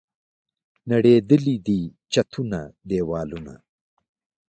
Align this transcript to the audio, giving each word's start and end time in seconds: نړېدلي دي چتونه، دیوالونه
نړېدلي 0.89 1.55
دي 1.65 1.81
چتونه، 2.13 2.59
دیوالونه 2.89 3.55